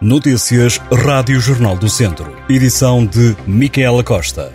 [0.00, 2.36] Notícias Rádio Jornal do Centro.
[2.48, 4.52] Edição de Micaela Costa.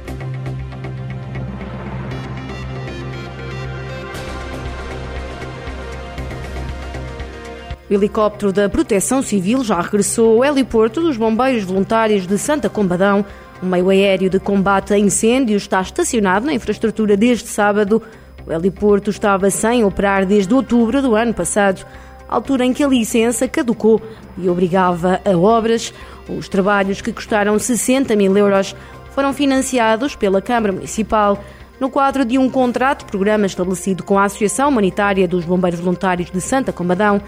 [7.89, 13.25] O helicóptero da Proteção Civil já regressou ao heliporto dos Bombeiros Voluntários de Santa Combadão.
[13.63, 18.03] O meio aéreo de combate a incêndios está estacionado na infraestrutura desde sábado.
[18.45, 21.85] O heliporto estava sem operar desde outubro do ano passado
[22.29, 24.01] altura em que a licença caducou
[24.37, 25.93] e obrigava a obras.
[26.27, 28.75] Os trabalhos que custaram 60 mil euros
[29.11, 31.43] foram financiados pela Câmara Municipal
[31.79, 36.29] no quadro de um contrato de programa estabelecido com a Associação Humanitária dos Bombeiros Voluntários
[36.29, 37.21] de Santa Combadão.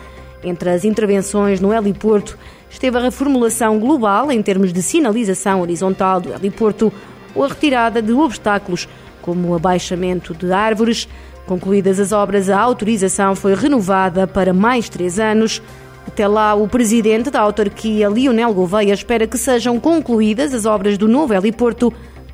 [0.44, 2.38] Entre as intervenções no heliporto
[2.70, 6.92] esteve a reformulação global em termos de sinalização horizontal do heliporto
[7.34, 8.90] ou a retirada de obstáculos,
[9.22, 11.08] como o abaixamento de árvores,
[11.52, 15.62] Concluídas as obras, a autorização foi renovada para mais três anos.
[16.08, 21.10] Até lá, o presidente da autarquia, Lionel Gouveia, espera que sejam concluídas as obras do
[21.10, 21.92] novo heliporto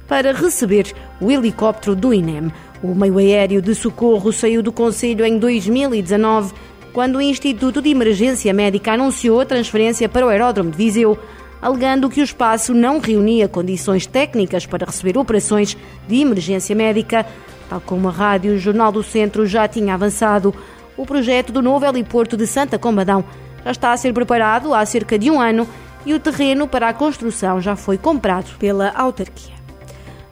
[0.07, 2.51] para receber o helicóptero do INEM.
[2.83, 6.53] O meio aéreo de socorro saiu do Conselho em 2019,
[6.93, 11.17] quando o Instituto de Emergência Médica anunciou a transferência para o aeródromo de Viseu,
[11.59, 15.75] alegando que o espaço não reunia condições técnicas para receber operações
[16.07, 17.25] de emergência médica.
[17.69, 20.53] Tal como a Rádio Jornal do Centro já tinha avançado,
[20.95, 23.23] o projeto do novo heliporto de Santa Combadão
[23.63, 25.67] já está a ser preparado há cerca de um ano
[26.05, 29.57] e o terreno para a construção já foi comprado pela autarquia.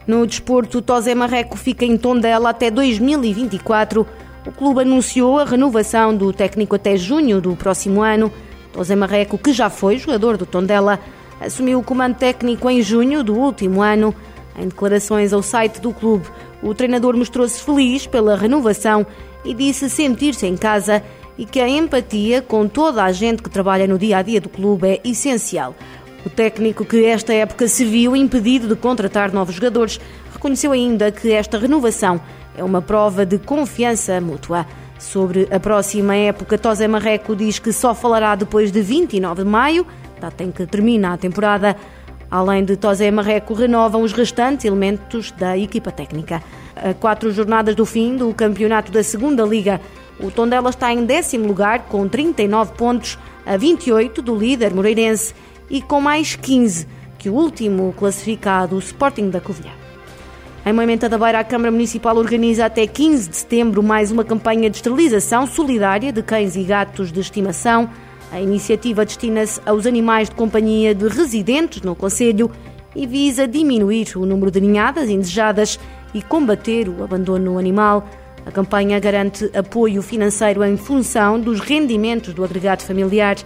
[0.08, 4.08] No desporto, Tosé Marreco fica em Tondela até 2024.
[4.46, 8.32] O clube anunciou a renovação do técnico até junho do próximo ano.
[8.72, 11.00] Tosé Marreco, que já foi jogador do Tondela,
[11.42, 14.16] assumiu o comando técnico em junho do último ano.
[14.58, 16.28] Em declarações ao site do clube,
[16.62, 19.06] o treinador mostrou-se feliz pela renovação
[19.44, 21.04] e disse sentir-se em casa
[21.38, 24.50] e que a empatia com toda a gente que trabalha no dia a dia do
[24.50, 25.76] clube é essencial.
[26.26, 30.00] O técnico, que esta época se viu impedido de contratar novos jogadores,
[30.34, 32.20] reconheceu ainda que esta renovação
[32.58, 34.66] é uma prova de confiança mútua.
[34.98, 39.86] Sobre a próxima época, Tosé Marreco diz que só falará depois de 29 de maio,
[40.20, 41.76] data em que termina a temporada.
[42.30, 46.42] Além de Tosé Marreco, renovam os restantes elementos da equipa técnica.
[46.76, 49.80] A quatro jornadas do fim do campeonato da Segunda Liga,
[50.20, 55.34] o Tondela está em décimo lugar com 39 pontos, a 28 do líder moreirense
[55.70, 56.88] e com mais 15
[57.18, 59.72] que o último classificado, o Sporting da Covilhã.
[60.66, 64.70] Em Moimenta da Beira, a Câmara Municipal organiza até 15 de setembro mais uma campanha
[64.70, 67.90] de esterilização solidária de cães e gatos de estimação
[68.36, 72.52] a iniciativa destina-se aos animais de companhia de residentes no Conselho
[72.94, 75.80] e visa diminuir o número de ninhadas indesejadas
[76.14, 78.06] e combater o abandono animal.
[78.46, 83.38] A campanha garante apoio financeiro em função dos rendimentos do agregado familiar.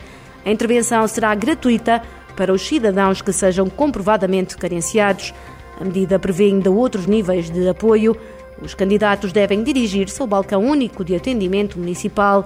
[0.43, 2.01] A intervenção será gratuita
[2.35, 5.35] para os cidadãos que sejam comprovadamente carenciados.
[5.79, 8.17] A medida prevê ainda outros níveis de apoio.
[8.59, 12.43] Os candidatos devem dirigir-se ao balcão único de atendimento municipal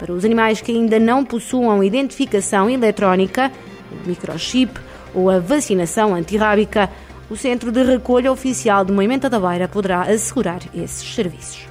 [0.00, 3.52] para os animais que ainda não possuam identificação eletrónica,
[3.92, 4.80] o microchip
[5.14, 6.88] ou a vacinação antirrábica,
[7.28, 11.66] o Centro de Recolha Oficial de Moimenta da Beira poderá assegurar esses serviços.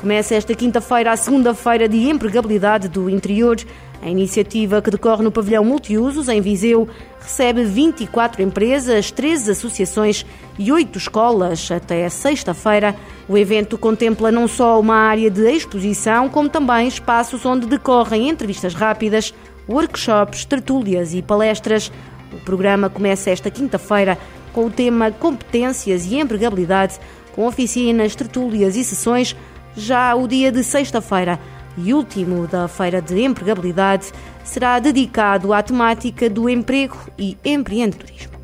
[0.00, 3.56] Começa esta quinta-feira a segunda-feira de empregabilidade do interior.
[4.04, 6.86] A iniciativa, que decorre no pavilhão multiusos, em Viseu,
[7.18, 10.26] recebe 24 empresas, 13 associações
[10.58, 12.94] e 8 escolas até sexta-feira.
[13.26, 18.74] O evento contempla não só uma área de exposição, como também espaços onde decorrem entrevistas
[18.74, 19.32] rápidas,
[19.66, 21.90] workshops, tertúlias e palestras.
[22.30, 24.18] O programa começa esta quinta-feira
[24.52, 27.00] com o tema Competências e Empregabilidade,
[27.34, 29.34] com oficinas, tertúlias e sessões.
[29.74, 31.40] Já o dia de sexta-feira
[31.76, 34.12] e último da Feira de Empregabilidade
[34.42, 38.34] será dedicado à temática do emprego e empreendedorismo.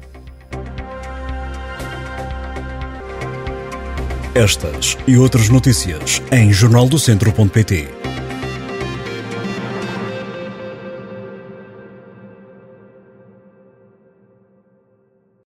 [4.35, 8.00] Estas e outras notícias em jornaldocentro.pt